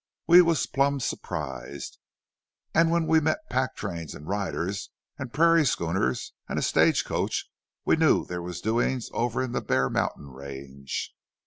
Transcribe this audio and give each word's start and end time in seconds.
We 0.25 0.41
was 0.41 0.65
plumb 0.65 0.99
surprised. 0.99 1.99
An' 2.73 2.89
when 2.89 3.05
we 3.05 3.19
met 3.19 3.47
pack 3.51 3.75
trains 3.75 4.15
an' 4.15 4.25
riders 4.25 4.89
an' 5.19 5.29
prairie 5.29 5.63
schooners 5.63 6.33
an' 6.49 6.57
a 6.57 6.63
stage 6.63 7.05
coach 7.05 7.45
we 7.85 7.97
knew 7.97 8.25
there 8.25 8.41
was 8.41 8.61
doin's 8.61 9.11
over 9.13 9.43
in 9.43 9.51
the 9.51 9.61
Bear 9.61 9.91
Mountain 9.91 10.29
range. 10.31 11.13